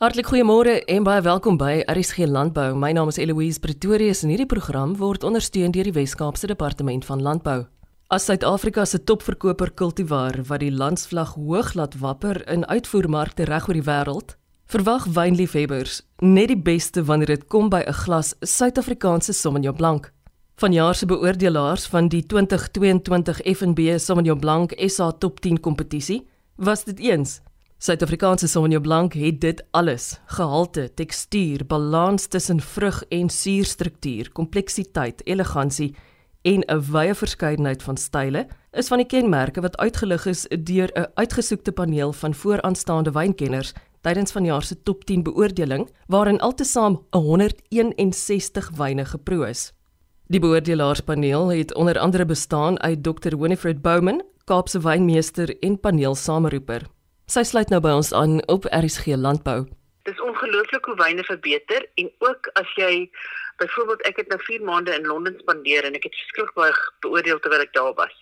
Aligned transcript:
Hartlik 0.00 0.30
goeiemôre 0.30 0.78
en 0.88 1.04
baie 1.04 1.20
welkom 1.20 1.58
by 1.60 1.82
RSG 1.84 2.24
Landbou. 2.24 2.70
My 2.72 2.88
naam 2.96 3.10
is 3.12 3.18
Eloise 3.20 3.60
Pretorius 3.60 4.22
en 4.24 4.30
hierdie 4.32 4.46
program 4.48 4.94
word 4.96 5.26
ondersteun 5.28 5.74
deur 5.76 5.84
die 5.84 5.92
Wes-Kaapse 5.92 6.48
Departement 6.48 7.04
van 7.04 7.20
Landbou. 7.20 7.66
As 8.08 8.24
Suid-Afrika 8.24 8.86
se 8.88 9.02
topverkoper 9.04 9.74
kultivar 9.76 10.38
wat 10.48 10.64
die 10.64 10.70
landsvlag 10.72 11.34
hoog 11.34 11.74
laat 11.76 11.98
wapper 12.00 12.40
in 12.48 12.64
uitvoermarkte 12.64 13.44
reg 13.50 13.68
oor 13.68 13.76
die 13.76 13.84
wêreld, 13.84 14.32
verwag 14.72 15.04
wynliefhebbers 15.04 16.00
net 16.24 16.48
die 16.48 16.56
beste 16.70 17.04
wanneer 17.04 17.34
dit 17.34 17.44
kom 17.52 17.68
by 17.68 17.84
'n 17.84 17.92
glas 17.92 18.32
Suid-Afrikaanse 18.40 19.36
Sauvignon 19.36 19.76
Blanc. 19.76 20.08
Vanjaar 20.56 20.94
se 20.94 21.06
beoordelaars 21.06 21.86
van 21.92 22.08
die 22.08 22.24
2022 22.24 23.44
F&B 23.44 23.98
Sauvignon 23.98 24.40
Blanc 24.40 24.72
SA 24.88 25.12
Top 25.12 25.40
10 25.40 25.60
kompetisie 25.60 26.26
was 26.56 26.84
dit 26.84 26.98
eens 26.98 27.42
Suid-Afrikaanse 27.80 28.46
Sauvignon 28.46 28.82
Blanc 28.82 29.12
het 29.12 29.40
dit 29.40 29.64
alles: 29.70 30.20
gehalte, 30.26 30.90
tekstuur, 30.94 31.66
balans 31.66 32.26
tussen 32.26 32.60
vrug 32.60 33.04
en 33.08 33.30
suurstruktuur, 33.30 34.32
kompleksiteit, 34.32 35.26
elegansie 35.26 35.94
en 36.42 36.60
'n 36.60 36.82
wye 36.92 37.14
verskeidenheid 37.14 37.82
van 37.82 37.96
style 37.96 38.48
is 38.72 38.88
van 38.88 38.98
die 38.98 39.06
kenmerke 39.06 39.60
wat 39.60 39.76
uitgelig 39.76 40.26
is 40.26 40.46
deur 40.48 40.90
'n 40.94 41.06
uitgesoekte 41.14 41.72
paneel 41.72 42.12
van 42.12 42.34
vooraanstaande 42.34 43.10
wynkenners 43.10 43.72
tydens 44.00 44.32
vanjaar 44.32 44.62
se 44.62 44.82
top 44.82 45.04
10 45.04 45.22
beoordeling 45.22 45.90
waarin 46.06 46.40
altesaam 46.40 47.06
161 47.10 48.70
wyne 48.76 49.04
geproe 49.04 49.48
is. 49.48 49.72
Die 50.26 50.40
beoordelaarspaneel 50.40 51.48
het 51.48 51.74
onder 51.74 51.98
andere 51.98 52.24
bestaan 52.24 52.80
uit 52.80 53.02
Dr. 53.02 53.36
Winifred 53.36 53.82
Bowman, 53.82 54.22
Kaapse 54.44 54.80
wynmeester 54.80 55.58
en 55.58 55.80
paneelsameroeper. 55.80 56.99
Sy 57.30 57.44
sluit 57.46 57.68
nou 57.70 57.78
by 57.78 57.92
ons 57.94 58.08
aan 58.18 58.40
op 58.50 58.64
RSG 58.74 59.14
Landbou. 59.14 59.60
Dit 60.08 60.16
is 60.16 60.22
ongelooflik 60.26 60.88
hoe 60.90 60.96
wyne 60.98 61.22
verbeter 61.22 61.84
en 62.02 62.08
ook 62.26 62.48
as 62.58 62.72
jy 62.74 63.04
byvoorbeeld 63.62 64.02
ek 64.10 64.16
het 64.18 64.32
nou 64.34 64.38
4 64.42 64.64
maande 64.66 64.96
in 64.98 65.06
Londen 65.06 65.36
spandeer 65.38 65.86
en 65.86 65.94
ek 65.94 66.08
het 66.08 66.16
verskriklik 66.18 66.56
baie 66.58 66.74
beoordeel 67.06 67.38
terwyl 67.44 67.62
ek 67.62 67.76
daar 67.76 67.94
was. 68.00 68.16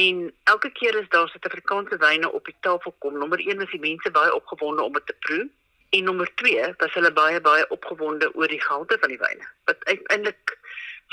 En 0.00 0.24
elke 0.50 0.72
keer 0.80 0.98
as 0.98 1.06
daar 1.14 1.30
Suid-Afrikaanse 1.30 2.00
wyne 2.02 2.32
op 2.32 2.50
die 2.50 2.56
tafel 2.66 2.96
kom, 2.98 3.14
nommer 3.14 3.38
1 3.46 3.62
was 3.62 3.70
die 3.70 3.82
mense 3.86 4.10
baie 4.18 4.34
opgewonde 4.34 4.82
om 4.82 4.98
dit 4.98 5.06
te 5.06 5.18
proe 5.28 5.46
en 5.94 6.10
nommer 6.10 6.34
2 6.42 6.66
was 6.82 6.98
hulle 6.98 7.14
baie 7.22 7.40
baie 7.46 7.70
opgewonde 7.78 8.34
oor 8.34 8.50
die 8.50 8.62
gehalte 8.66 8.98
van 9.06 9.14
die 9.14 9.22
wyne. 9.22 9.50
Wat 9.70 9.86
eintlik 9.86 10.58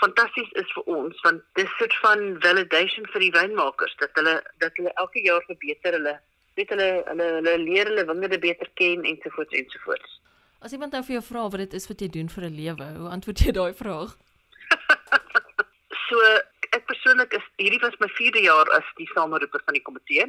fantasties 0.01 0.49
is 0.65 0.77
vir 0.79 0.93
ons 0.97 1.21
want 1.29 1.45
dis 1.61 1.69
'n 1.69 1.77
soort 1.77 2.01
van 2.09 2.27
validation 2.41 3.05
vir 3.13 3.29
die 3.29 3.33
wynmakers 3.39 3.97
dat 4.01 4.09
hulle 4.17 4.39
dat 4.57 4.81
hulle 4.81 4.97
elke 4.97 5.21
jaar 5.21 5.43
verbeter 5.45 6.01
hulle 6.01 6.19
weet 6.55 6.69
hulle 6.75 6.89
hulle 7.09 7.29
hulle 7.37 7.57
leer 7.63 7.89
hulle 7.91 8.05
wingerde 8.09 8.39
beter 8.39 8.69
ken 8.79 9.03
ensovoorts 9.03 9.57
ensovoorts. 9.61 10.19
As 10.63 10.71
iemand 10.71 10.95
nou 10.95 11.03
vir 11.03 11.17
jou 11.17 11.25
vra 11.27 11.47
wat 11.49 11.63
dit 11.65 11.73
is 11.79 11.87
wat 11.89 12.01
jy 12.01 12.09
doen 12.09 12.29
vir 12.29 12.43
'n 12.49 12.55
lewe, 12.55 12.87
hoe 12.99 13.09
antwoord 13.15 13.39
jy 13.45 13.51
daai 13.51 13.73
vraag? 13.73 14.15
so 16.07 16.17
ek 16.77 16.85
persoonlik 16.89 17.33
is 17.37 17.45
hierdie 17.61 17.81
was 17.83 17.97
my 17.99 18.09
4de 18.19 18.45
jaar 18.45 18.69
as 18.77 18.87
die 18.97 19.09
sameroeper 19.13 19.61
van 19.65 19.77
die 19.77 19.85
komitee 19.89 20.25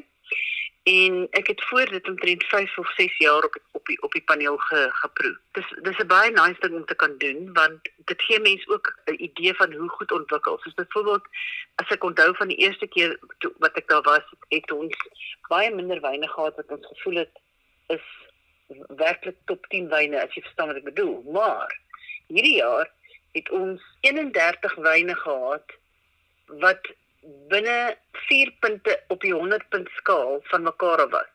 en 0.84 1.26
ek 1.30 1.46
het 1.46 1.64
voor 1.64 1.88
dit 1.90 2.08
omtrent 2.08 2.44
5 2.44 2.78
of 2.78 2.90
6 2.96 3.16
jaar 3.18 3.44
op 3.44 3.56
op 3.70 3.86
die 3.86 4.02
op 4.02 4.12
die 4.12 4.22
paneel 4.22 4.56
ge, 4.56 4.88
geproe. 4.92 5.38
Dis 5.52 5.68
dis 5.82 5.98
'n 5.98 6.06
baie 6.06 6.30
nice 6.30 6.60
ding 6.60 6.74
om 6.74 6.84
te 6.84 6.94
kan 6.94 7.18
doen 7.18 7.52
want 7.52 7.88
dit 8.04 8.22
gee 8.22 8.40
mense 8.40 8.68
ook 8.68 8.92
'n 9.04 9.22
idee 9.22 9.54
van 9.54 9.72
hoe 9.72 9.88
goed 9.88 10.12
ontwikkel. 10.12 10.58
Soos 10.58 10.74
byvoorbeeld 10.74 11.26
as 11.74 11.88
ek 11.88 12.04
onthou 12.04 12.36
van 12.36 12.48
die 12.48 12.56
eerste 12.56 12.86
keer 12.86 13.18
to, 13.38 13.52
wat 13.58 13.76
ek 13.76 13.88
daar 13.88 14.02
was, 14.02 14.24
het 14.48 14.70
ons 14.70 14.96
baie 15.48 15.74
minder 15.74 16.00
wyne 16.00 16.28
gehad 16.28 16.56
wat 16.56 16.70
ons 16.70 16.86
gevoel 16.86 17.14
het 17.14 17.40
is 17.86 18.04
werklik 18.88 19.36
top 19.44 19.66
10 19.66 19.88
wyne 19.88 20.22
as 20.22 20.34
jy 20.34 20.42
verstaan 20.42 20.66
wat 20.66 20.76
ek 20.76 20.90
bedoel. 20.92 21.22
Maar 21.32 21.80
hierdie 22.26 22.56
jaar 22.56 22.90
het 23.32 23.50
ons 23.50 23.82
31 24.00 24.74
wyne 24.74 25.14
gehad 25.14 25.72
wat 26.46 26.92
binne 27.48 27.96
4 28.28 28.52
punte 28.60 29.02
op 29.08 29.20
die 29.20 29.34
100 29.34 29.68
punt 29.68 29.88
skaal 29.96 30.40
van 30.50 30.62
mekaar 30.62 31.08
was. 31.08 31.30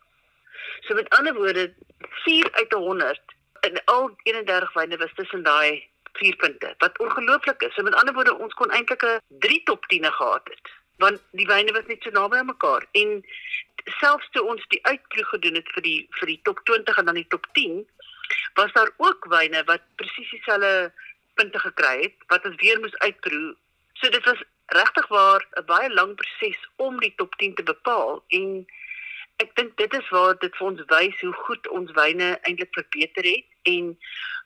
So 0.88 0.96
met 0.96 1.10
ander 1.10 1.34
woorde 1.34 1.74
4 2.00 2.52
uit 2.52 2.74
100 2.74 3.22
in 3.68 3.82
al 3.86 4.12
31 4.24 4.74
wyne 4.74 4.98
was 4.98 5.14
tussen 5.16 5.44
daai 5.44 5.88
4 6.14 6.36
punte. 6.36 6.74
Wat 6.78 7.00
ongelooflik 7.00 7.62
is. 7.62 7.74
So 7.74 7.84
met 7.84 7.96
ander 7.96 8.14
woorde 8.14 8.38
ons 8.38 8.54
kon 8.54 8.72
eintlik 8.72 9.04
'n 9.04 9.20
3 9.40 9.64
top 9.64 9.86
10e 9.88 10.12
gehad 10.12 10.48
het 10.54 10.78
want 11.00 11.22
die 11.32 11.48
wyne 11.48 11.72
was 11.72 11.88
net 11.88 12.04
so 12.04 12.12
naby 12.16 12.38
aan 12.38 12.52
mekaar 12.52 12.86
en 13.02 13.22
selfs 14.00 14.28
toe 14.36 14.44
ons 14.52 14.66
die 14.74 14.82
uitproe 14.86 15.26
gedoen 15.32 15.60
het 15.60 15.72
vir 15.76 15.86
die 15.86 16.00
vir 16.20 16.32
die 16.34 16.40
top 16.48 16.60
20 16.70 17.00
en 17.00 17.10
dan 17.10 17.20
die 17.20 17.30
top 17.36 17.48
10 17.58 17.80
was 18.60 18.74
daar 18.76 18.92
ook 18.98 19.28
wyne 19.34 19.64
wat 19.72 19.86
presies 20.02 20.34
dieselfde 20.36 20.92
punte 21.40 21.62
gekry 21.64 21.96
het 22.04 22.28
wat 22.34 22.46
ons 22.46 22.60
weer 22.62 22.80
moes 22.84 22.98
uitproe. 23.06 23.56
So 24.02 24.12
dit 24.12 24.26
was 24.28 24.44
regtig 24.78 25.08
waar 25.08 25.42
'n 25.58 25.66
baie 25.66 25.90
lang 25.90 26.16
proses 26.16 26.60
om 26.76 27.00
die 27.00 27.14
top 27.16 27.36
10 27.36 27.56
te 27.56 27.64
bepaal 27.64 28.24
en 28.28 28.66
ek 29.44 29.56
dink 29.56 29.78
dit 29.78 29.94
is 29.94 30.10
waar 30.10 30.36
dit 30.40 30.56
vir 30.58 30.68
ons 30.68 30.84
wys 30.94 31.22
hoe 31.22 31.34
goed 31.34 31.68
ons 31.68 31.92
wyne 31.92 32.30
eintlik 32.42 32.74
verbeter 32.74 33.24
het 33.24 33.48
en 33.74 33.98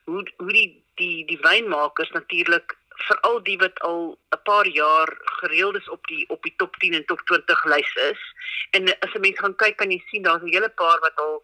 hoe 0.06 0.24
hoe 0.38 0.54
die 0.54 0.84
die 1.02 1.26
die 1.26 1.40
wynmakers 1.42 2.12
natuurlik 2.12 2.78
veral 3.08 3.42
die 3.44 3.58
wat 3.58 3.80
al 3.80 4.18
'n 4.36 4.42
paar 4.44 4.68
jaar 4.68 5.10
gereeld 5.40 5.76
is 5.76 5.90
op 5.90 6.08
die 6.08 6.26
op 6.30 6.44
die 6.44 6.54
top 6.58 6.76
10 6.76 6.94
en 6.94 7.06
top 7.06 7.22
20 7.26 7.64
lys 7.66 7.96
is. 7.96 8.22
En 8.72 9.00
as 9.00 9.14
'n 9.14 9.20
mens 9.22 9.40
gaan 9.40 9.56
kyk 9.56 9.78
kan 9.78 9.92
jy 9.92 10.02
sien 10.08 10.24
daar's 10.24 10.44
'n 10.44 10.54
hele 10.54 10.70
paar 10.70 11.00
wat 11.00 11.16
al 11.16 11.42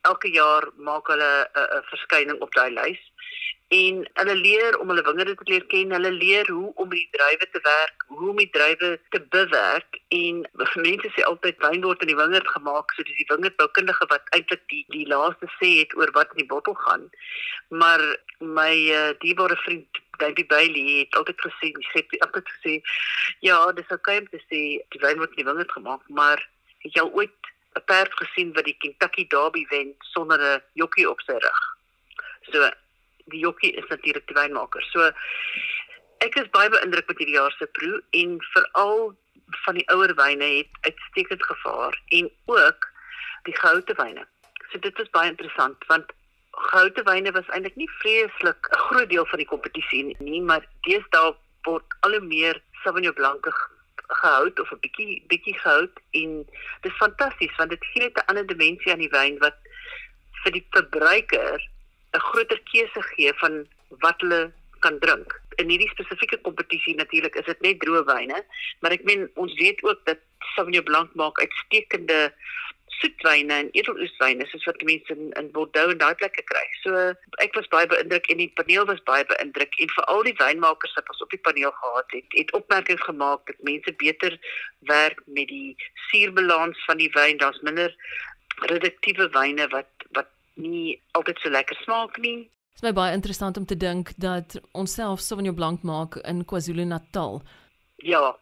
elke 0.00 0.30
jaar 0.30 0.64
maak 0.76 1.06
hulle 1.06 1.50
'n 1.54 1.82
verskyning 1.92 2.40
op 2.40 2.52
daai 2.54 2.70
lys 2.70 3.00
en 3.68 3.96
hulle 4.20 4.34
leer 4.34 4.78
om 4.80 4.88
hulle 4.88 5.02
wingerde 5.04 5.34
te 5.36 5.46
leer 5.50 5.64
ken, 5.68 5.90
hulle 5.92 6.10
leer 6.12 6.48
hoe 6.48 6.70
om 6.74 6.88
met 6.88 7.02
die 7.02 7.18
druiwe 7.18 7.48
te 7.52 7.60
werk, 7.66 8.04
hoe 8.06 8.30
om 8.30 8.40
die 8.40 8.50
druiwe 8.54 8.90
te 9.12 9.20
bewerk 9.34 9.98
en 10.16 10.40
mense 10.86 11.10
sê 11.12 11.26
altyd 11.28 11.60
wyn 11.66 11.84
word 11.84 12.04
in 12.04 12.12
die 12.12 12.16
wingerd 12.16 12.48
gemaak, 12.54 12.94
so 12.96 13.04
dis 13.04 13.20
die 13.20 13.28
wingerdboukundige 13.28 14.08
wat 14.14 14.32
eintlik 14.38 14.64
die 14.72 14.84
die 14.94 15.04
laaste 15.12 15.50
sê 15.58 15.74
het 15.82 15.92
oor 16.00 16.14
wat 16.16 16.32
in 16.32 16.44
die 16.44 16.48
bottel 16.54 16.78
gaan. 16.80 17.04
Maar 17.68 18.04
my 18.40 18.72
uh, 18.96 19.12
dierbare 19.20 19.60
vriend 19.66 20.02
David 20.18 20.48
Bailey 20.48 21.04
het 21.04 21.20
altyd 21.20 21.44
gesê, 21.44 21.72
hy 21.76 21.86
sê 21.92 22.24
altyd 22.24 22.48
gesê, 22.56 22.80
ja, 23.44 23.60
dis 23.76 23.94
okay 23.94 24.18
om 24.22 24.32
te 24.32 24.40
sê 24.48 24.64
die 24.80 25.04
wyn 25.04 25.20
word 25.20 25.36
in 25.36 25.44
die 25.44 25.48
wingerd 25.50 25.76
gemaak, 25.76 26.08
maar 26.08 26.40
het 26.86 26.96
jy 26.96 27.04
al 27.04 27.12
ooit 27.12 27.54
'n 27.76 27.84
perd 27.84 28.12
gesien 28.16 28.56
wat 28.56 28.64
die 28.64 28.78
Kentucky 28.80 29.28
Derby 29.28 29.68
wen 29.68 29.92
sonder 30.16 30.40
'n 30.40 30.62
jokkie 30.72 31.10
op 31.10 31.20
sy 31.20 31.36
rug? 31.36 31.64
So 32.50 32.70
die 33.32 33.40
jokkie 33.44 33.72
is 33.72 33.88
natuurlik 33.88 34.26
die 34.26 34.36
wynmaker. 34.38 34.84
So 34.92 35.10
ek 36.24 36.36
is 36.40 36.50
baie 36.54 36.70
beïndruk 36.74 37.08
met 37.08 37.18
hierdie 37.22 37.38
jaar 37.38 37.54
se 37.58 37.66
proe 37.78 38.02
en 38.20 38.38
veral 38.52 39.16
van 39.64 39.78
die 39.78 39.86
ouer 39.94 40.14
wyne 40.18 40.48
het 40.58 40.80
uitstekend 40.88 41.44
gevaar 41.44 41.96
en 42.18 42.30
ook 42.46 42.88
die 43.48 43.56
goue 43.56 43.96
wyne. 44.00 44.26
So 44.70 44.78
dit 44.78 44.98
was 44.98 45.10
baie 45.16 45.30
interessant 45.30 45.84
want 45.92 46.12
goue 46.72 47.04
wyne 47.04 47.32
was 47.32 47.48
eintlik 47.54 47.76
nie 47.76 47.90
vreeslik 48.02 48.70
'n 48.70 48.82
groot 48.88 49.10
deel 49.10 49.26
van 49.26 49.38
die 49.38 49.52
kompetisie 49.54 50.16
nie, 50.18 50.42
maar 50.42 50.66
deesdae 50.88 51.34
word 51.62 51.98
al 52.00 52.16
hoe 52.18 52.26
meer 52.26 52.62
Sauvignon 52.82 53.14
Blanc 53.14 53.46
gehou 54.08 54.50
of 54.62 54.70
'n 54.72 54.80
bietjie 54.80 55.24
bietjie 55.28 55.58
gehou 55.58 55.88
en 56.10 56.30
dit 56.82 56.90
is 56.92 57.00
fantasties 57.02 57.56
want 57.56 57.70
dit 57.70 57.84
gee 57.92 58.02
net 58.02 58.18
'n 58.18 58.26
ander 58.26 58.46
dimensie 58.46 58.92
aan 58.92 59.04
die 59.04 59.16
wyn 59.16 59.38
wat 59.38 59.56
vir 60.42 60.52
die 60.52 60.66
verbruiker 60.70 61.68
'n 62.14 62.24
groter 62.30 62.60
keuse 62.70 63.02
gee 63.14 63.32
van 63.42 63.66
wat 64.04 64.20
hulle 64.20 64.52
kan 64.78 64.98
drink. 64.98 65.34
In 65.56 65.68
hierdie 65.68 65.90
spesifieke 65.90 66.38
kompetisie 66.46 66.94
natuurlik 66.94 67.34
is 67.34 67.48
dit 67.50 67.60
net 67.60 67.80
droë 67.82 68.04
wyne, 68.06 68.44
maar 68.80 68.94
ek 68.94 69.04
meen 69.04 69.30
ons 69.34 69.54
weet 69.58 69.82
ook 69.82 70.04
dat 70.04 70.18
Sauvignon 70.54 70.84
Blanc 70.84 71.14
maak 71.14 71.40
uitstekende 71.42 72.32
soetwyne 72.98 73.54
en 73.54 73.68
edeloeswyne 73.78 74.46
soos 74.50 74.64
wat 74.66 74.80
mense 74.86 75.14
in, 75.14 75.30
in 75.40 75.50
Bordeaux 75.54 75.92
en 75.92 76.00
daai 76.00 76.14
plekke 76.18 76.42
kry. 76.50 76.64
So 76.82 77.02
ek 77.44 77.58
was 77.58 77.68
baie 77.74 77.86
beïndruk 77.90 78.30
en 78.32 78.42
die 78.42 78.50
paneel 78.60 78.88
was 78.90 79.02
baie 79.10 79.26
beïndruk 79.28 79.76
en 79.82 79.92
veral 79.94 80.24
die 80.26 80.36
wynmakers 80.40 80.96
wat 80.98 81.12
ons 81.12 81.22
op 81.26 81.34
die 81.34 81.42
paneel 81.48 81.74
gehad 81.82 82.16
het, 82.16 82.38
het 82.40 82.54
opmerkings 82.58 83.04
gemaak 83.06 83.44
dat 83.50 83.62
mense 83.68 83.94
beter 84.02 84.38
werk 84.90 85.22
met 85.26 85.50
die 85.52 85.76
suurbalans 86.08 86.82
van 86.88 87.02
die 87.02 87.12
wyn. 87.14 87.38
Daar's 87.42 87.62
minder 87.66 87.94
reduktiewe 88.72 89.30
wyne 89.36 89.68
wat 89.74 90.08
wat 90.18 90.34
nie 90.58 90.98
altyd 91.18 91.40
so 91.42 91.50
lekker 91.54 91.78
smaak 91.84 92.18
nie. 92.22 92.48
Dit 92.78 92.82
is 92.82 92.86
my 92.86 92.92
baie 92.94 93.14
interessant 93.16 93.56
om 93.58 93.66
te 93.66 93.76
dink 93.76 94.12
dat 94.22 94.58
ons 94.72 94.92
self 94.94 95.22
Sauvignon 95.24 95.54
Blanc 95.54 95.82
maak 95.82 96.18
in 96.30 96.44
KwaZulu-Natal. 96.44 97.40
Ja, 98.06 98.36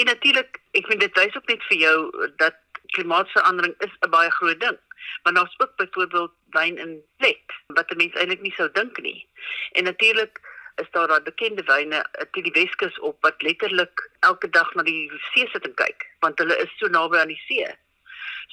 en 0.00 0.08
natuurlik, 0.08 0.60
ek 0.78 0.86
vind 0.88 1.00
dit 1.04 1.18
wys 1.20 1.36
ook 1.36 1.50
net 1.52 1.66
vir 1.68 1.78
jou 1.82 1.96
dat 2.40 2.56
klimaatsverandering 2.96 3.74
is 3.84 3.92
'n 4.06 4.10
baie 4.10 4.30
groot 4.38 4.60
ding. 4.60 4.78
Want 5.22 5.36
daar's 5.36 5.58
ook 5.58 5.76
byvoorbeeld 5.76 6.32
wyn 6.56 6.78
in 6.78 7.02
plek 7.16 7.52
wat 7.66 7.96
mense 7.96 8.18
eintlik 8.18 8.40
nie 8.40 8.54
sou 8.56 8.68
dink 8.72 8.98
nie. 9.00 9.28
En 9.72 9.84
natuurlik 9.84 10.40
is 10.76 10.90
daar 10.90 11.08
daai 11.08 11.22
bekende 11.22 11.62
wyne 11.62 12.00
teen 12.30 12.42
die 12.48 12.52
Weskus 12.52 12.98
op 12.98 13.16
wat 13.20 13.42
letterlik 13.42 14.10
elke 14.20 14.48
dag 14.48 14.74
na 14.74 14.82
die 14.82 15.10
see 15.32 15.48
sit 15.52 15.66
en 15.68 15.74
kyk, 15.74 16.06
want 16.20 16.38
hulle 16.38 16.56
is 16.64 16.72
so 16.78 16.88
naby 16.88 17.18
aan 17.20 17.32
die 17.34 17.42
see. 17.46 17.66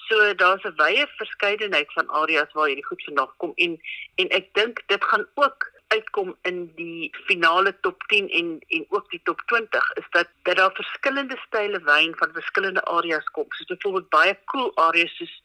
So 0.10 0.34
daar's 0.34 0.64
'n 0.64 0.76
wye 0.76 1.08
verskeidenheid 1.18 1.94
van 1.94 2.10
areas 2.10 2.54
waar 2.54 2.68
hierdie 2.68 2.86
goed 2.86 3.04
vandaan 3.04 3.34
kom 3.38 3.52
en 3.56 3.82
en 4.16 4.30
ek 4.30 4.54
dink 4.54 4.82
dit 4.88 5.04
gaan 5.04 5.28
ook 5.34 5.72
uitkom 5.88 6.36
in 6.42 6.58
die 6.76 7.10
finale 7.28 7.74
top 7.80 8.04
10 8.08 8.30
en 8.30 8.50
en 8.68 8.86
ook 8.90 9.10
die 9.10 9.22
top 9.24 9.42
20 9.46 9.94
is 10.02 10.08
dat 10.10 10.28
dat 10.44 10.58
daar 10.58 10.74
verskillende 10.74 11.38
style 11.48 11.82
wyn 11.84 12.16
van 12.16 12.34
verskillende 12.34 12.84
areas 12.84 13.30
kom. 13.38 13.46
So 13.50 13.66
byvoorbeeld 13.66 14.10
baie 14.10 14.38
cool 14.46 14.72
areas 14.76 15.16
soos 15.18 15.42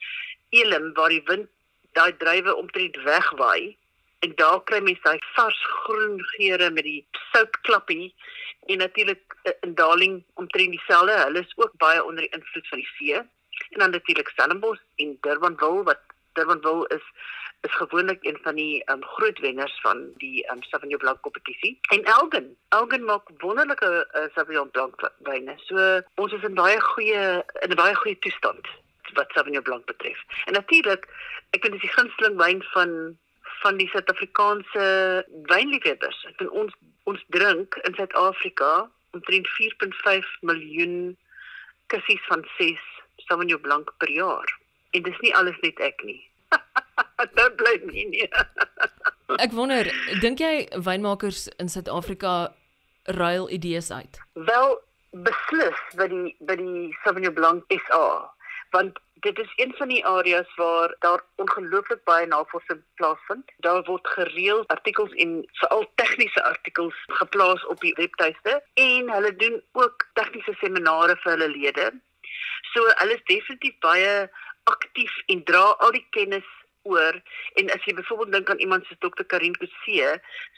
Elim 0.49 0.93
waar 0.93 1.09
die 1.09 1.23
wind 1.25 1.49
daai 1.93 2.17
druiwe 2.17 2.55
omtrent 2.55 2.97
wegwaai 3.03 3.77
en 4.25 4.33
daar 4.41 4.61
kry 4.65 4.81
mens 4.81 5.01
daai 5.03 5.19
vars 5.35 5.61
groen 5.85 6.21
geure 6.35 6.71
met 6.71 6.85
die 6.85 7.07
soutklappie 7.33 8.15
en 8.67 8.79
natuurlik 8.79 9.37
eh, 9.43 9.53
in 9.61 9.75
Darling 9.75 10.23
omtrent 10.35 10.71
dieselfde. 10.71 11.17
Hulle 11.25 11.41
is 11.41 11.57
ook 11.57 11.73
baie 11.77 12.05
onder 12.05 12.23
die 12.25 12.37
invloed 12.39 12.69
van 12.69 12.79
die 12.79 12.91
see. 12.97 13.23
En 13.71 13.79
dan 13.79 13.91
natuurlik 13.91 14.29
Stellenbosch 14.29 14.83
en 14.97 15.19
Durbanville 15.21 15.83
wat 15.83 16.01
Durbanville 16.33 16.89
is 16.89 17.07
is 17.65 17.75
gewoonlik 17.75 18.19
een 18.21 18.39
van 18.43 18.55
die 18.55 18.91
um, 18.91 19.05
groot 19.05 19.39
wenners 19.39 19.81
van 19.81 20.13
die 20.17 20.51
um, 20.51 20.63
Sauvignon 20.63 20.99
Blanc 20.99 21.21
kompetisie. 21.21 21.79
En 21.89 22.05
Elgin, 22.05 22.57
Elgin 22.69 23.05
maak 23.05 23.29
wonderlike 23.39 24.09
uh, 24.13 24.23
Sauvignon 24.35 24.71
Blanc 24.71 25.11
wyne. 25.19 25.55
So 25.57 26.01
ons 26.15 26.33
is 26.33 26.43
in 26.43 26.55
baie 26.55 26.81
goeie 26.81 27.23
in 27.65 27.71
'n 27.71 27.81
baie 27.81 27.95
goeie 27.95 28.19
toestand 28.19 28.69
wat 29.15 29.33
Sauvignon 29.33 29.63
Blanc 29.63 29.85
betref. 29.85 30.21
En 30.45 30.53
natuurlik, 30.53 31.09
ek 31.51 31.63
vind 31.65 31.73
dit 31.73 31.81
die 31.81 31.97
gunsteling 31.97 32.37
wyn 32.37 32.63
van 32.63 33.19
van 33.63 33.77
die 33.77 33.89
Suid-Afrikaanse 33.89 34.85
wynliefhebbers. 35.49 36.25
Ek 36.29 36.39
dink 36.39 36.53
ons 36.53 36.75
ons 37.05 37.25
drink 37.29 37.75
in 37.89 37.95
Suid-Afrika 37.95 38.91
omtrent 39.17 39.49
4.5 39.49 40.37
miljoen 40.41 41.17
kassies 41.87 42.25
van 42.29 42.45
6 42.59 42.94
Sauvignon 43.17 43.61
Blanc 43.61 43.91
per 43.99 44.11
jaar. 44.11 44.59
En 44.91 45.03
dis 45.03 45.21
nie 45.21 45.35
alles 45.35 45.59
net 45.63 45.81
ek 45.81 46.03
nie. 46.05 46.21
Dit 47.35 47.57
bly 47.61 47.79
nie. 47.91 48.07
nie. 48.11 48.29
ek 49.45 49.55
wonder, 49.57 49.89
dink 50.23 50.43
jy 50.43 50.67
wynmakers 50.77 51.49
in 51.59 51.69
Suid-Afrika 51.73 52.55
ruil 53.19 53.49
idees 53.51 53.91
uit? 53.91 54.21
Wel, 54.33 54.79
beslis 55.25 55.81
by 55.99 56.09
die 56.11 56.37
by 56.47 56.59
die 56.59 56.93
Sauvignon 57.03 57.35
Blanc 57.35 57.75
SA, 57.87 58.05
want 58.75 58.99
dit 59.25 59.39
is 59.39 59.53
een 59.57 59.73
van 59.79 59.89
die 59.89 60.03
areas 60.07 60.55
waar 60.57 60.95
daar 60.99 61.23
ongelooflik 61.41 62.03
baie 62.05 62.27
navorsing 62.27 62.83
plaasvind. 62.95 63.53
Daar 63.65 63.83
word 63.85 64.09
gereeld 64.09 64.69
artikels 64.69 65.13
en 65.25 65.47
veral 65.61 65.87
tegniese 65.95 66.43
artikels 66.43 66.99
geplaas 67.21 67.67
op 67.67 67.81
die 67.81 67.95
webtuiste 67.97 68.59
en 68.75 69.11
hulle 69.11 69.37
doen 69.37 69.63
ook 69.73 70.07
tegniese 70.13 70.53
seminare 70.61 71.17
vir 71.23 71.33
hulle 71.33 71.49
lede. 71.49 71.87
So 72.75 72.83
hulle 73.01 73.17
is 73.17 73.25
definitief 73.31 73.79
baie 73.85 74.29
aktief 74.71 75.17
en 75.33 75.43
dra 75.49 75.65
al 75.85 75.95
die 75.97 76.07
kennis 76.17 76.47
oor 76.85 77.17
en 77.61 77.71
as 77.73 77.85
jy 77.89 77.95
byvoorbeeld 77.97 78.33
dink 78.35 78.51
aan 78.53 78.61
iemand 78.65 78.87
soos 78.87 79.01
Dr. 79.01 79.25
Karin 79.33 79.55
Kutse, 79.57 80.09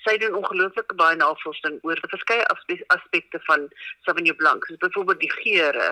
sy 0.02 0.14
doen 0.22 0.34
ongelooflik 0.38 0.94
baie 0.98 1.18
navorsing 1.18 1.78
oor 1.86 2.00
verskeie 2.10 2.46
aspekte 2.94 3.40
van 3.46 3.68
Sauvignon 4.06 4.38
Blanc, 4.40 4.66
soos 4.66 4.80
byvoorbeeld 4.82 5.22
die 5.22 5.32
geure, 5.36 5.88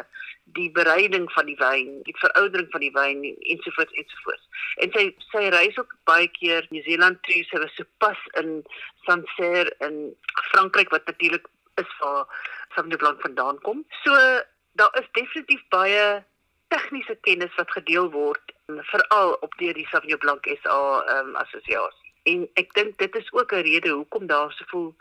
die 0.58 0.70
bereiding 0.74 1.28
van 1.36 1.46
die 1.50 1.58
wyn, 1.60 2.00
die 2.08 2.16
veroudering 2.22 2.70
van 2.74 2.82
die 2.82 2.92
wyn 2.96 3.22
ensovoorts 3.54 3.94
ensovoorts. 4.02 4.48
En 4.82 4.94
sy 4.96 5.06
sy 5.30 5.44
reis 5.54 5.78
ook 5.80 5.94
baie 6.10 6.26
keer 6.40 6.66
New 6.74 6.82
Zealand 6.88 7.22
toe, 7.28 7.42
sy 7.50 7.62
was 7.62 7.78
sopas 7.78 8.26
in 8.42 8.56
Sancerre 9.06 9.70
in 9.86 10.00
Frankryk 10.50 10.90
wat 10.94 11.06
natuurlik 11.10 11.46
is 11.82 11.94
waar 12.00 12.26
Sauvignon 12.74 12.98
Blanc 12.98 13.22
vandaan 13.22 13.62
kom. 13.62 13.86
So 14.02 14.18
daar 14.74 14.94
is 15.00 15.08
definitief 15.12 15.62
baie 15.68 16.24
tegniese 16.68 17.16
kennis 17.26 17.54
wat 17.56 17.70
gedeel 17.70 18.10
word 18.10 18.54
veral 18.90 19.36
op 19.46 19.52
deur 19.60 19.76
die 19.76 19.86
Sauvignon 19.90 20.18
Blanc 20.18 20.46
SA 20.62 20.78
um, 21.18 21.34
assosiasie. 21.36 22.12
En 22.24 22.46
ek 22.60 22.72
dink 22.74 22.98
dit 22.98 23.16
is 23.20 23.32
ook 23.32 23.52
'n 23.52 23.66
rede 23.68 23.90
hoekom 23.90 24.26
daar 24.26 24.52
soveel 24.52 24.94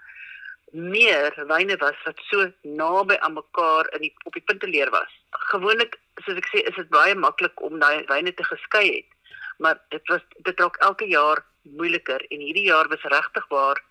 meer 0.73 1.33
wyne 1.47 1.77
was 1.77 1.97
wat 2.05 2.19
so 2.29 2.51
naby 2.61 3.15
aan 3.19 3.33
mekaar 3.33 3.89
in 3.95 4.01
die 4.01 4.13
op 4.23 4.33
die 4.33 4.41
punt 4.41 4.59
te 4.59 4.67
leer 4.67 4.89
was. 4.89 5.11
Gewoonlik, 5.53 5.97
soos 6.25 6.37
ek 6.37 6.49
sê, 6.49 6.63
is 6.69 6.75
dit 6.75 6.89
baie 6.89 7.15
maklik 7.15 7.61
om 7.61 7.79
daai 7.79 8.05
wyne 8.09 8.33
te 8.33 8.43
geskei 8.43 8.87
het, 8.95 9.09
maar 9.57 9.77
dit 9.89 10.07
was 10.09 10.21
dit 10.37 10.59
raak 10.59 10.77
elke 10.77 11.07
jaar 11.07 11.45
moeiliker 11.61 12.25
en 12.29 12.39
hierdie 12.39 12.67
jaar 12.67 12.87
was 12.87 13.05
regtig 13.15 13.47
waar 13.47 13.81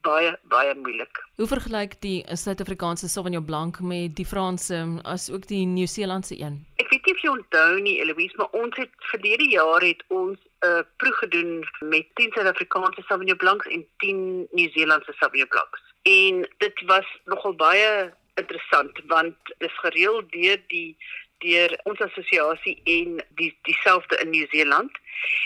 baie 0.00 0.36
baie 0.50 0.74
moeilik. 0.74 1.20
Hoe 1.36 1.46
vergelyk 1.46 2.00
die 2.00 2.24
Suid-Afrikaanse 2.28 3.08
Sauvignon 3.08 3.44
Blanc 3.44 3.80
met 3.80 4.16
die 4.16 4.26
Franse 4.26 4.78
as 5.04 5.30
ook 5.30 5.46
die 5.46 5.64
Nieu-Seelandse 5.66 6.38
een? 6.40 6.60
Ek 6.76 6.90
weet 6.90 7.06
nie 7.06 7.14
of 7.14 7.22
jy 7.22 7.32
onthou 7.32 7.80
nie, 7.80 7.96
Eloise, 8.02 8.36
maar 8.36 8.52
ons 8.60 8.76
het 8.76 8.92
verlede 9.10 9.48
jaar 9.50 9.82
het 9.82 10.04
ons 10.08 10.38
'n 10.38 10.66
uh, 10.66 10.82
proef 10.96 11.16
gedoen 11.24 11.64
met 11.80 12.06
10 12.14 12.32
Suid-Afrikaanse 12.34 13.02
Sauvignon 13.08 13.36
Blancs 13.36 13.66
en 13.66 13.86
10 13.98 14.46
Nieu-Seelandse 14.52 15.14
Sauvignon 15.18 15.48
Blancs. 15.48 15.82
En 16.02 16.48
dit 16.58 16.82
was 16.86 17.06
nogal 17.24 17.54
baie 17.54 18.14
interessant 18.34 19.00
want 19.06 19.36
dit 19.58 19.68
is 19.68 19.78
gereël 19.78 20.22
deur 20.30 20.60
die 20.66 20.96
deur 21.44 21.80
ons 21.84 22.00
assosiasie 22.00 22.76
en 22.84 23.20
die 23.40 23.50
dieselfde 23.68 24.18
in 24.22 24.30
Nieu-Seeland 24.30 24.98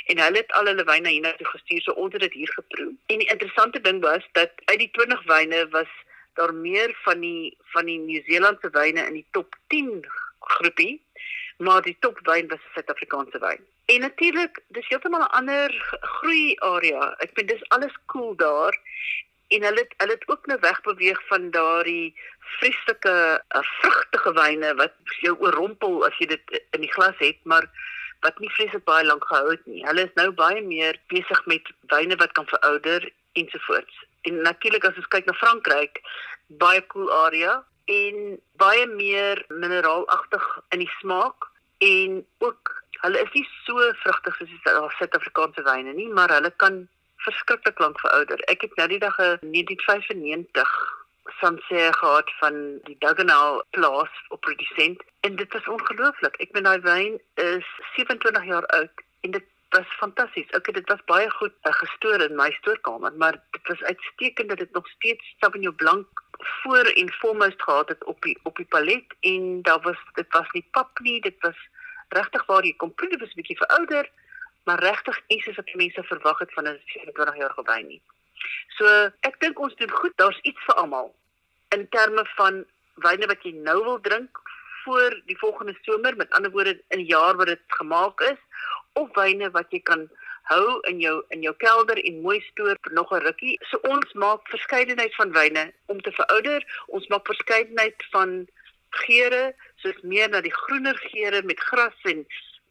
en 0.06 0.22
hulle 0.22 0.42
het 0.42 0.52
al 0.58 0.70
hulle 0.70 0.84
wyne 0.84 1.08
hiernatoe 1.08 1.46
gestuur 1.46 1.82
so 1.82 1.92
ons 1.92 2.12
het 2.12 2.24
dit 2.26 2.38
hier 2.42 2.52
geproe. 2.52 2.92
En 3.06 3.18
die 3.22 3.30
interessante 3.30 3.80
ding 3.80 4.00
was 4.04 4.26
dat 4.38 4.52
uit 4.64 4.78
die 4.78 4.90
20 4.98 5.24
wyne 5.32 5.66
was 5.74 5.90
daar 6.38 6.54
meer 6.54 6.94
van 7.04 7.20
die 7.20 7.56
van 7.74 7.90
die 7.90 7.98
Nieu-Seelandse 7.98 8.70
wyne 8.76 9.06
in 9.06 9.18
die 9.20 9.26
top 9.30 9.56
10 9.74 10.06
groepie, 10.40 11.02
maar 11.58 11.82
die 11.82 11.96
top 12.00 12.18
wyn 12.28 12.48
was 12.48 12.72
Suid-Afrikaanse 12.74 13.38
wyn. 13.38 13.60
En 13.90 14.00
natuurlik, 14.00 14.62
dis 14.68 14.88
heeltemal 14.88 15.20
'n 15.26 15.34
ander 15.38 15.98
groei 16.00 16.56
area. 16.58 17.14
Ek 17.18 17.30
vind 17.34 17.48
dis 17.48 17.68
alles 17.68 17.94
cool 18.06 18.36
daar 18.36 18.78
en 19.50 19.64
hulle 19.66 19.82
het, 19.82 19.94
hulle 20.02 20.16
het 20.16 20.28
ook 20.30 20.46
nou 20.46 20.58
wegbeweeg 20.62 21.20
van 21.28 21.50
daardie 21.54 22.14
vreeslike 22.58 23.14
uh, 23.14 23.62
vrugtige 23.80 24.32
wyne 24.38 24.74
wat 24.78 25.14
jou 25.24 25.34
oorrompel 25.38 26.04
as 26.06 26.18
jy 26.22 26.30
dit 26.34 26.60
in 26.76 26.84
die 26.86 26.92
glas 26.92 27.18
het, 27.18 27.38
maar 27.44 27.66
wat 28.24 28.38
nie 28.38 28.50
vreeslik 28.54 28.84
baie 28.84 29.06
lank 29.06 29.24
gehou 29.26 29.50
het 29.50 29.64
nie. 29.66 29.82
Hulle 29.86 30.04
is 30.06 30.14
nou 30.18 30.28
baie 30.36 30.62
meer 30.62 30.98
besig 31.12 31.40
met 31.50 31.70
wyne 31.92 32.18
wat 32.20 32.34
kan 32.38 32.46
verouder 32.52 33.08
ensovoorts. 33.40 34.04
En 34.28 34.42
natuurlik 34.44 34.84
as 34.84 34.98
ons 35.00 35.08
kyk 35.14 35.26
na 35.26 35.36
Frankryk, 35.40 36.02
baie 36.62 36.82
cool 36.92 37.10
area 37.24 37.60
en 37.90 38.36
baie 38.60 38.86
meer 38.92 39.42
mineraalagtig 39.48 40.46
in 40.76 40.84
die 40.84 40.92
smaak 41.00 41.48
en 41.80 42.20
ook 42.44 42.74
hulle 43.00 43.22
is 43.24 43.32
nie 43.32 43.46
so 43.64 43.90
vrugtig 44.04 44.36
soos 44.36 44.50
die 44.52 44.62
Suid-Afrikaanse 44.98 45.64
wyne 45.64 45.94
nie, 45.96 46.08
maar 46.12 46.32
hulle 46.36 46.52
kan 46.60 46.82
verskriklik 47.24 47.78
lank 47.78 48.00
verouder. 48.00 48.40
Ek 48.52 48.60
het 48.60 48.74
nou 48.76 48.88
die 48.88 48.98
dag 48.98 49.18
'n 49.18 49.38
1995 49.40 50.98
Sancerre 51.40 51.92
gehad 51.92 52.30
van 52.40 52.54
die 52.84 52.96
Dagenau 52.98 53.62
plaas 53.70 54.12
op 54.28 54.40
produsent 54.40 55.02
en 55.20 55.36
dit 55.36 55.52
was 55.52 55.68
ongelooflik. 55.68 56.36
Ek 56.36 56.52
meen 56.52 56.68
daai 56.68 56.80
wyn 56.80 57.20
is 57.34 57.66
27 57.94 58.44
jaar 58.44 58.66
oud 58.66 59.04
en 59.20 59.30
dit 59.30 59.44
was 59.70 59.86
fantasties. 59.98 60.50
Okay, 60.56 60.74
dit 60.74 60.88
was 60.88 61.04
baie 61.04 61.30
goed 61.30 61.54
uh, 61.62 61.72
gestoor 61.72 62.20
in 62.20 62.36
my 62.36 62.50
stoorkamer, 62.58 63.12
maar 63.16 63.38
dit 63.50 63.68
was 63.68 63.82
uitstekend 63.82 64.48
dat 64.48 64.58
dit 64.58 64.72
nog 64.72 64.88
steeds 64.88 65.34
Sauvignon 65.38 65.74
Blanc 65.74 66.06
voor 66.62 66.84
en 66.84 67.12
foremost 67.12 67.62
gehad 67.62 67.88
het 67.88 68.04
op 68.04 68.22
die 68.22 68.38
op 68.42 68.56
die 68.56 68.66
palet 68.66 69.14
en 69.20 69.62
daar 69.62 69.80
was 69.80 69.98
dit 70.14 70.26
was 70.30 70.50
nie 70.50 70.66
pap 70.70 70.98
nie, 70.98 71.20
dit 71.20 71.36
was 71.40 71.56
regtig 72.08 72.46
waar 72.46 72.64
jy 72.64 72.74
kom 72.76 72.94
proe, 72.94 73.08
dit 73.08 73.20
was 73.20 73.30
'n 73.30 73.40
bietjie 73.40 73.62
verouder, 73.62 74.10
maar 74.64 74.80
regtig 74.80 75.20
iets 75.26 75.56
wat 75.56 75.74
mense 75.74 76.02
verwag 76.02 76.38
het 76.38 76.52
van 76.52 76.68
'n 76.68 76.80
27 76.84 77.36
jaar 77.36 77.54
wyn 77.64 77.86
nie. 77.86 78.02
So 78.76 78.86
ek 79.20 79.40
dink 79.40 79.58
ons 79.58 79.74
doen 79.74 79.90
goed. 79.90 80.16
Daar's 80.16 80.40
iets 80.42 80.64
vir 80.66 80.74
almal 80.74 81.14
in 81.68 81.88
terme 81.88 82.24
van 82.36 82.64
wyne 82.94 83.26
wat 83.26 83.42
jy 83.42 83.52
nou 83.52 83.82
wil 83.84 84.00
drink 84.00 84.40
voor 84.84 85.20
die 85.26 85.38
volgende 85.38 85.76
somer, 85.82 86.16
met 86.16 86.30
ander 86.30 86.50
woorde 86.50 86.80
in 86.88 86.98
'n 86.98 87.06
jaar 87.06 87.36
wat 87.36 87.46
dit 87.46 87.60
gemaak 87.66 88.20
is, 88.20 88.40
of 88.92 89.08
wyne 89.14 89.50
wat 89.50 89.66
jy 89.70 89.80
kan 89.80 90.08
hou 90.50 90.80
in 90.90 91.00
jou 91.00 91.22
in 91.28 91.42
jou 91.42 91.54
kelder 91.56 91.98
en 92.04 92.22
mooi 92.22 92.40
stoor 92.40 92.76
vir 92.82 92.92
nog 92.92 93.12
'n 93.12 93.24
rukkie. 93.26 93.58
So 93.70 93.78
ons 93.82 94.12
maak 94.12 94.48
verskeidenheid 94.48 95.14
van 95.14 95.32
wyne 95.32 95.72
om 95.86 96.00
te 96.00 96.12
verouder. 96.12 96.60
Ons 96.86 97.06
maak 97.06 97.26
verskeidenheid 97.26 98.04
van 98.10 98.48
geure, 98.90 99.54
soos 99.76 100.00
meer 100.02 100.28
na 100.28 100.40
die 100.40 100.54
groener 100.54 100.96
geure 100.96 101.42
met 101.42 101.60
gras 101.60 101.98
en 102.02 102.26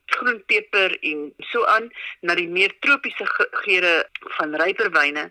groen 0.09 0.43
peper 0.45 0.97
en 0.99 1.33
so 1.51 1.65
aan 1.65 1.89
na 2.21 2.35
die 2.35 2.49
meer 2.49 2.73
tropiese 2.79 3.25
geure 3.63 3.93
van 4.37 4.55
ryper 4.61 4.91
wyne. 4.91 5.29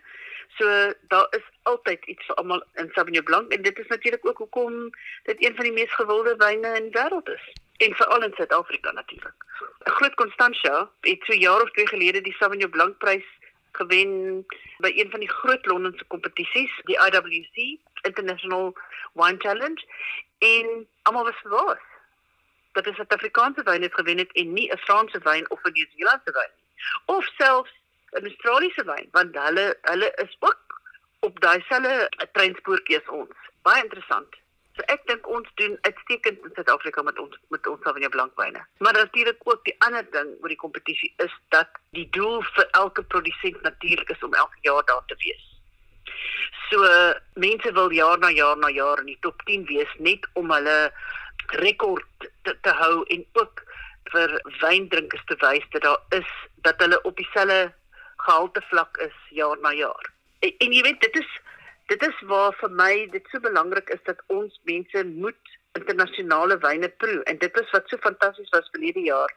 So 0.58 0.66
daar 1.12 1.26
is 1.38 1.47
altyd 1.62 2.04
iets 2.04 2.26
vir 2.26 2.37
almal 2.40 2.62
in 2.82 2.90
Sauvignon 2.94 3.25
Blanc 3.25 3.52
en 3.52 3.62
dit 3.62 3.78
is 3.78 3.87
natuurlik 3.87 4.26
ook 4.26 4.38
hoekom 4.38 4.90
dit 5.30 5.44
een 5.44 5.54
van 5.54 5.64
die 5.64 5.73
mees 5.73 5.94
gewilde 5.94 6.37
wyne 6.37 6.76
in 6.76 6.90
die 6.90 6.97
wêreld 7.00 7.28
is 7.35 7.44
en 7.78 7.94
veral 7.94 8.23
in 8.23 8.35
Suid-Afrika 8.35 8.92
natuurlik. 8.92 9.44
Groot 9.78 10.14
Constantia 10.14 10.90
het 11.00 11.23
so 11.25 11.35
jaar 11.35 11.62
of 11.62 11.70
twee 11.70 11.87
gelede 11.87 12.20
die 12.20 12.35
Sauvignon 12.38 12.70
Blanc 12.70 12.99
prys 12.99 13.26
gewen 13.73 14.47
by 14.82 14.90
een 14.94 15.11
van 15.11 15.20
die 15.20 15.30
groot 15.30 15.66
Londense 15.66 16.04
kompetisies, 16.06 16.73
die 16.90 16.99
IWC 16.99 17.78
International 18.02 18.75
Wine 19.12 19.38
Challenge 19.38 19.85
en 20.38 20.87
almal 21.02 21.25
was 21.25 21.40
verbaas. 21.42 21.88
Dat 22.72 22.87
'n 22.87 22.94
Suid-Afrikaanse 22.94 23.62
wyn 23.62 23.82
het 23.82 23.94
gewen 23.94 24.18
het 24.18 24.32
en 24.32 24.52
nie 24.52 24.68
'n 24.72 24.78
Franse 24.78 25.20
wyn 25.22 25.50
of 25.50 25.62
'n 25.62 25.72
Nieu-Seelandse 25.72 26.32
wyn 26.32 26.52
nie. 26.56 26.66
Of 27.16 27.25
selfs 27.37 27.72
'n 28.10 28.25
Australiese 28.25 28.84
wyn, 28.84 29.08
want 29.12 29.37
hulle 29.37 29.78
hulle 29.80 30.12
is 30.25 30.37
ook 30.40 30.80
op 31.20 31.40
daai 31.40 31.60
selfde 31.68 32.10
treinspoortjie 32.32 33.00
as 33.00 33.08
ons. 33.08 33.34
Baie 33.62 33.82
interessant. 33.82 34.37
So 34.78 34.87
ek 34.94 35.02
dink 35.10 35.26
ons 35.26 35.48
doen 35.58 35.75
uitstekend 35.80 36.44
in 36.46 36.52
Suid-Afrika 36.54 37.02
met 37.02 37.18
ons 37.18 37.34
met 37.54 37.66
ons 37.66 37.80
Sauvignon 37.82 38.12
Blanc 38.14 38.32
wyne. 38.38 38.60
Maar 38.78 38.92
natuurlik 38.92 39.40
ook 39.44 39.64
die 39.66 39.75
ander 39.87 40.06
ding 40.14 40.30
oor 40.40 40.52
die 40.54 40.60
kompetisie 40.60 41.10
is 41.25 41.34
dat 41.54 41.80
die 41.98 42.06
doel 42.14 42.42
vir 42.54 42.68
elke 42.80 43.02
produsent 43.02 43.62
natuurlik 43.66 44.10
is 44.14 44.22
om 44.22 44.34
elke 44.34 44.62
jaar 44.68 44.84
daar 44.87 45.02
te 45.10 45.18
wees. 45.25 45.44
So 46.70 46.87
mense 47.34 47.72
wil 47.72 47.90
jaar 47.90 48.22
na 48.22 48.30
jaar 48.30 48.56
na 48.56 48.70
jaar 48.70 49.02
in 49.02 49.10
die 49.10 49.20
top 49.26 49.42
10 49.50 49.66
wees 49.66 49.94
net 49.98 50.30
om 50.38 50.54
hulle 50.54 50.78
rekord 51.64 52.27
te, 52.49 52.57
te 52.67 52.75
hou 52.81 53.02
en 53.14 53.25
ook 53.40 53.64
vir 54.12 54.35
wyndrinkers 54.62 55.25
te 55.28 55.37
wys 55.43 55.67
dat 55.75 55.85
daar 55.85 56.21
is 56.21 56.31
dat 56.67 56.81
hulle 56.85 57.00
op 57.02 57.17
dieselfde 57.17 57.73
gehalte 58.25 58.62
vlak 58.71 58.97
is 59.05 59.19
jaar 59.40 59.61
na 59.61 59.73
jaar. 59.76 60.09
En, 60.40 60.55
en 60.59 60.73
jy 60.73 60.83
weet 60.87 61.00
dit 61.05 61.21
is 61.23 61.37
dit 61.93 62.02
is 62.05 62.25
waar 62.31 62.57
vir 62.61 62.73
my 62.81 62.93
dit 63.12 63.31
so 63.33 63.40
belangrik 63.45 63.88
is 63.95 64.02
dat 64.09 64.21
ons 64.26 64.61
mense 64.69 65.05
moet 65.09 65.55
internasionale 65.78 66.59
wyne 66.64 66.88
proe 67.02 67.23
en 67.31 67.38
dit 67.45 67.61
is 67.62 67.71
wat 67.76 67.88
so 67.88 68.00
fantasties 68.05 68.52
was 68.57 68.73
verlede 68.75 69.05
jaar 69.07 69.33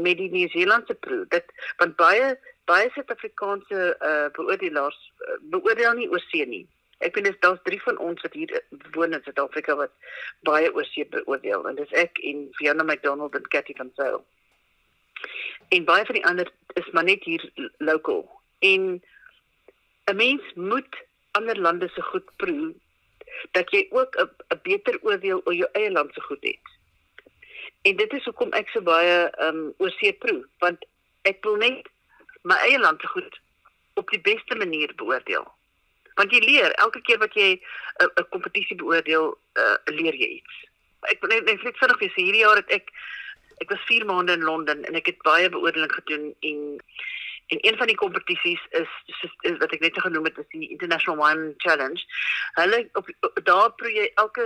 met 0.00 0.16
die 0.16 0.30
Nieu-Seelandse 0.32 0.94
proe. 1.04 1.24
Dit 1.34 1.50
want 1.82 1.96
baie 2.00 2.34
baie 2.70 2.90
Suid-Afrikaanse 2.94 3.80
uh, 3.98 4.28
beoordelaars 4.36 5.00
uh, 5.26 5.38
beoordeel 5.52 5.98
nie 5.98 6.08
oor 6.12 6.22
see 6.28 6.46
nie. 6.46 6.66
Ek 7.00 7.14
weet 7.16 7.40
daar's 7.40 7.62
drie 7.64 7.80
van 7.82 7.98
ons 7.98 8.20
wat 8.22 8.34
hier 8.36 8.50
woon 8.92 9.16
in 9.16 9.22
Suid-Afrika 9.24 9.76
wat 9.76 9.92
baie 10.48 10.68
oor 10.74 10.84
see 10.84 11.06
beoordeel 11.08 11.68
en 11.68 11.78
dis 11.78 11.92
ek 11.96 12.20
en 12.30 12.42
Fiona 12.58 12.84
McDonald 12.84 13.34
en 13.38 13.48
Cathy 13.48 13.76
van 13.78 13.92
Sail. 13.96 14.20
En 15.72 15.86
baie 15.88 16.04
van 16.04 16.18
die 16.18 16.26
ander 16.28 16.50
is 16.80 16.90
maar 16.92 17.06
net 17.08 17.24
hier 17.24 17.44
local. 17.78 18.26
En 18.58 19.00
'n 20.10 20.16
mens 20.16 20.52
moet 20.54 20.96
ander 21.38 21.60
lande 21.60 21.88
se 21.94 22.02
goed 22.02 22.28
proe 22.36 22.74
dat 23.56 23.70
jy 23.70 23.86
ook 23.90 24.16
'n 24.20 24.60
beter 24.62 24.98
oordeel 25.02 25.40
oor 25.44 25.54
jou 25.54 25.68
eie 25.72 25.90
land 25.90 26.14
se 26.14 26.20
goed 26.20 26.42
het. 26.44 26.66
En 27.82 27.96
dit 27.96 28.12
is 28.12 28.24
hoekom 28.24 28.52
ek 28.52 28.68
so 28.68 28.82
baie 28.82 29.32
um, 29.46 29.74
oor 29.78 29.90
see 29.90 30.12
proe 30.12 30.44
want 30.58 30.84
ek 31.22 31.44
wil 31.44 31.56
net 31.56 31.88
my 32.42 32.56
eie 32.66 32.78
land 32.78 33.00
se 33.00 33.06
goed 33.06 33.40
op 33.94 34.10
die 34.10 34.20
beste 34.20 34.56
manier 34.56 34.92
beoordeel. 34.96 35.48
Want 36.20 36.34
jy 36.36 36.42
leer 36.44 36.74
elke 36.84 37.00
keer 37.06 37.20
wat 37.22 37.34
jy 37.34 37.56
'n 38.04 38.28
kompetisie 38.34 38.76
beoordeel, 38.76 39.32
uh, 39.62 39.76
leer 39.84 40.14
jy 40.14 40.28
iets. 40.40 40.54
Ek 41.08 41.22
net 41.28 41.44
net 41.48 41.60
vinnig 41.60 41.98
vir 41.98 42.12
hierdie 42.16 42.44
jaar 42.44 42.60
het 42.60 42.70
ek 42.70 42.92
ek 43.60 43.70
was 43.70 43.88
4 43.88 44.04
maande 44.08 44.32
in 44.32 44.44
Londen 44.48 44.84
en 44.84 44.94
ek 44.94 45.06
het 45.06 45.22
baie 45.22 45.48
beoordeling 45.48 45.92
gedoen 45.92 46.34
en 46.40 46.80
En 47.50 47.58
een 47.60 47.76
van 47.76 47.86
die 47.86 47.96
kompetisies 47.96 48.60
is, 48.70 48.90
is, 49.06 49.34
is 49.40 49.56
wat 49.58 49.72
ek 49.74 49.80
net 49.82 49.96
genoem 49.98 50.28
het, 50.28 50.36
is 50.38 50.46
die 50.52 50.68
International 50.70 51.18
Wine 51.18 51.54
Challenge. 51.58 52.02
Hulle 52.54 52.78
op, 52.92 53.08
op 53.26 53.40
daar 53.42 53.72
proe 53.80 53.90
jy 53.90 54.04
elke 54.22 54.44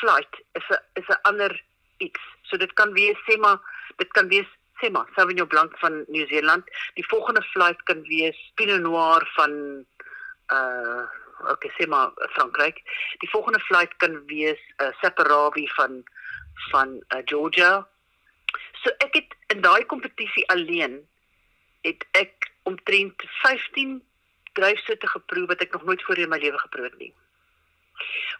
flight 0.00 0.40
is 0.60 0.66
'n 0.68 1.00
is 1.00 1.08
'n 1.08 1.22
ander 1.30 1.52
iets. 1.96 2.20
So 2.42 2.56
dit 2.56 2.72
kan 2.72 2.92
wees 2.92 3.16
sê 3.28 3.38
maar 3.40 3.58
dit 3.96 4.12
kan 4.12 4.28
wees 4.28 4.50
sê 4.80 4.90
maar 4.90 5.08
Sauvignon 5.14 5.46
Blanc 5.46 5.78
van 5.78 6.04
Nieu-Seeland. 6.08 6.64
Die 6.94 7.06
volgende 7.06 7.42
flight 7.42 7.82
kan 7.82 8.02
wees 8.02 8.52
Pinot 8.54 8.80
Noir 8.80 9.30
van 9.34 9.86
uh 10.48 11.04
okay, 11.50 11.70
sê 11.78 11.86
maar 11.86 12.12
Frankryk. 12.34 12.82
Die 13.18 13.30
volgende 13.30 13.60
flight 13.60 13.96
kan 13.96 14.26
wees 14.26 14.60
uh, 14.78 14.92
Saperavi 15.00 15.68
van 15.74 16.02
van 16.70 17.02
uh, 17.14 17.22
Georgia. 17.24 17.88
So 18.82 18.90
ek 18.98 19.14
het 19.14 19.34
in 19.54 19.62
daai 19.62 19.84
kompetisie 19.86 20.48
alleen 20.48 21.00
het 21.82 22.06
ek 22.18 22.50
omtrent 22.62 23.24
15 23.42 24.02
druifsoorte 24.52 25.08
geproe 25.08 25.46
wat 25.46 25.64
ek 25.64 25.72
nog 25.72 25.84
nooit 25.84 26.02
voorheen 26.02 26.28
in 26.28 26.34
my 26.34 26.38
lewe 26.38 26.58
geproe 26.58 26.84
het 26.84 26.98
nie. 26.98 27.12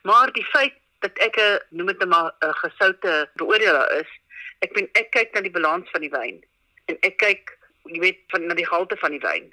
Maar 0.03 0.33
die 0.33 0.45
feit 0.45 0.77
dat 1.03 1.19
ek 1.19 1.37
'n 1.37 1.59
noem 1.69 1.87
dit 1.87 2.09
maar 2.09 2.35
'n 2.41 2.55
gesoute 2.55 3.31
beoordelaar 3.35 3.91
is, 4.01 4.11
ek 4.59 4.73
ben 4.73 4.89
ek 4.93 5.11
kyk 5.11 5.35
na 5.35 5.41
die 5.41 5.51
balans 5.51 5.91
van 5.91 6.01
die 6.01 6.11
wyn 6.11 6.45
en 6.87 6.97
ek 7.01 7.17
kyk 7.17 7.59
jy 7.85 7.99
weet 7.99 8.21
van 8.29 8.47
na 8.47 8.55
die 8.55 8.67
gehalte 8.67 8.97
van 8.97 9.11
die 9.11 9.23
wyn. 9.23 9.53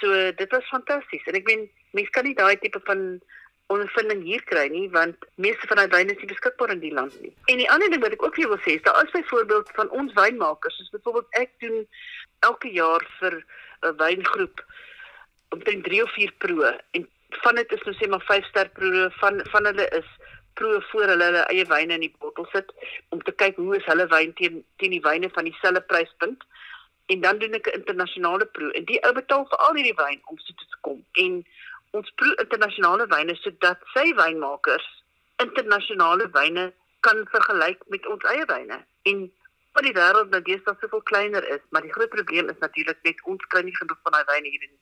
So 0.00 0.32
dit 0.40 0.50
was 0.50 0.68
fantasties 0.72 1.26
en 1.30 1.38
ek 1.38 1.46
ben 1.48 1.68
mense 1.96 2.10
kan 2.10 2.26
nie 2.26 2.36
daai 2.38 2.56
tipe 2.62 2.80
van 2.88 3.04
ondervinding 3.72 4.22
hier 4.26 4.42
kry 4.50 4.66
nie 4.68 4.88
want 4.92 5.24
meeste 5.40 5.68
van 5.70 5.80
daai 5.80 5.92
wyne 5.94 6.12
is 6.12 6.20
nie 6.20 6.32
beskikbaar 6.32 6.74
in 6.74 6.82
die 6.82 6.92
land 6.92 7.14
nie. 7.22 7.32
En 7.52 7.62
die 7.62 7.70
ander 7.70 7.90
ding 7.90 8.02
wat 8.04 8.16
ek 8.16 8.24
ook 8.26 8.36
vir 8.40 8.50
wil 8.52 8.60
sê 8.66 8.76
daar 8.84 9.00
is 9.04 9.14
byvoorbeeld 9.14 9.72
van 9.78 9.90
ons 10.00 10.12
wynmakers, 10.18 10.76
soos 10.76 10.92
byvoorbeeld 10.96 11.40
ek 11.40 11.54
doen 11.64 11.86
elke 12.48 12.72
jaar 12.72 13.06
vir 13.20 13.40
'n 13.88 13.96
wyngroep 14.02 14.64
omtrent 15.54 15.84
3 15.84 16.02
of 16.02 16.12
4 16.18 16.32
proe 16.44 16.70
en 16.98 17.08
van 17.42 17.54
dit 17.54 17.72
is 17.72 17.82
nou 17.86 17.94
sê 17.98 18.08
maar 18.08 18.24
5 18.28 18.44
ster 18.50 18.68
proe 18.78 19.10
van 19.20 19.40
van 19.52 19.66
hulle 19.70 19.88
is 20.00 20.10
proe 20.58 20.80
voor 20.90 21.08
hulle 21.12 21.24
hulle 21.24 21.46
eie 21.52 21.64
wyne 21.70 21.94
in 21.98 22.06
die 22.06 22.14
bottel 22.18 22.46
sit 22.52 22.72
om 23.08 23.22
te 23.22 23.32
kyk 23.42 23.56
hoe 23.56 23.76
is 23.76 23.88
hulle 23.90 24.06
wyn 24.12 24.34
teen 24.40 24.62
teen 24.82 24.94
die 24.96 25.04
wyne 25.08 25.30
van 25.36 25.48
dieselfde 25.48 25.82
pryspunt 25.92 26.44
en 27.12 27.20
dan 27.20 27.38
doen 27.38 27.54
ek 27.60 27.68
'n 27.68 27.78
internasionale 27.80 28.46
proe 28.46 28.72
en 28.72 28.84
die 28.84 29.00
ou 29.06 29.12
betaal 29.12 29.46
vir 29.50 29.58
al 29.66 29.74
hierdie 29.74 30.00
wyn 30.02 30.20
om 30.24 30.38
so 30.38 30.52
te 30.56 30.80
kom 30.80 31.04
en 31.24 31.44
ons 31.90 32.10
proe 32.20 32.34
internasionale 32.44 33.06
wyne 33.06 33.34
sodat 33.36 33.78
sy 33.94 34.06
wynmakers 34.20 34.88
internasionale 35.46 36.28
wyne 36.38 36.72
kan 37.00 37.26
vergelyk 37.36 37.80
met 37.88 38.06
ons 38.06 38.24
eie 38.32 38.46
wyne 38.52 38.78
en 39.12 39.30
maar 39.74 39.82
die 39.82 39.94
wêreld 39.94 40.30
nou 40.30 40.40
deesdae 40.46 40.76
soveel 40.78 41.02
kleiner 41.10 41.44
is, 41.50 41.62
maar 41.74 41.82
die 41.82 41.92
groot 41.92 42.10
probleem 42.10 42.50
is 42.52 42.60
natuurlik 42.62 42.98
net 43.02 43.22
ons 43.30 43.46
kry 43.50 43.64
nie 43.66 43.74
genoeg 43.74 43.98
van 44.06 44.14
daai 44.14 44.26
wyne 44.30 44.52
hier 44.52 44.66
in 44.68 44.74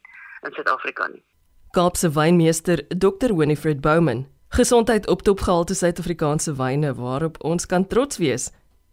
in 0.42 0.54
Suid-Afrika 0.56 1.06
nie. 1.06 1.22
Kaapse 1.70 2.10
wynmeester 2.10 2.82
Dr. 2.88 3.30
Winifred 3.38 3.80
Bowman. 3.80 4.26
Gesondheid 4.48 5.06
op 5.08 5.22
topgehalte 5.22 5.74
Suid-Afrikaanse 5.74 6.56
wyne 6.58 6.94
waarop 6.98 7.38
ons 7.40 7.66
kan 7.66 7.86
trots 7.86 8.18
wees 8.18 8.50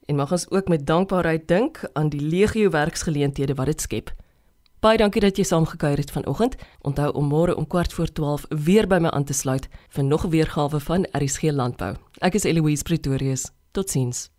en 0.09 0.15
mag 0.15 0.31
ons 0.31 0.49
ook 0.49 0.67
met 0.67 0.85
dankbaarheid 0.85 1.47
dink 1.47 1.83
aan 1.93 2.09
die 2.09 2.21
legio 2.21 2.69
werksgeleenthede 2.69 3.53
wat 3.53 3.65
dit 3.65 3.81
skep. 3.81 4.09
Baie 4.79 4.97
dankie 4.97 5.21
dat 5.21 5.37
jy 5.37 5.43
saamgekuier 5.43 5.99
het 5.99 6.11
vanoggend. 6.11 6.55
Onthou 6.81 7.11
om 7.13 7.27
môre 7.29 7.55
om 7.55 7.67
kwart 7.67 7.93
voor 7.93 8.07
12 8.07 8.45
weer 8.65 8.87
by 8.87 8.97
my 9.03 9.11
aan 9.13 9.27
te 9.27 9.33
sluit 9.33 9.69
vir 9.89 10.03
nog 10.03 10.25
'n 10.25 10.29
weergawe 10.29 10.79
van 10.79 11.05
RSG 11.11 11.51
Landbou. 11.51 11.95
Ek 12.21 12.33
is 12.33 12.43
Eloise 12.43 12.83
Pretorius. 12.83 13.51
Totsiens. 13.71 14.38